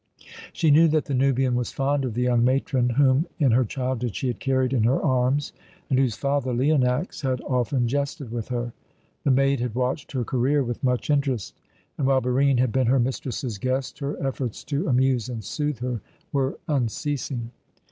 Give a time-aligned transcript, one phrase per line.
[0.51, 4.15] She knew that the Nubian was fond of the young matron, whom in her childhood
[4.15, 5.53] she had carried in her arms,
[5.91, 8.73] and whose father, Leonax, had often jested with her.
[9.25, 11.53] The maid had watched her career with much interest,
[11.99, 16.01] and while Barine had been her mistress's guest her efforts to amuse and soothe her
[16.33, 17.51] were unceasing.